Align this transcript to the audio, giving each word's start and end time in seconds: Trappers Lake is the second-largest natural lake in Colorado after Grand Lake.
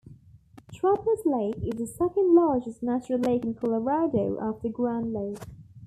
Trappers 0.73 1.27
Lake 1.27 1.57
is 1.61 1.77
the 1.77 1.85
second-largest 1.85 2.81
natural 2.81 3.19
lake 3.19 3.45
in 3.45 3.53
Colorado 3.53 4.39
after 4.41 4.67
Grand 4.67 5.13
Lake. 5.13 5.37